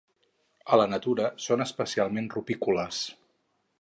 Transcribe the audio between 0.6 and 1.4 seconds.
A la natura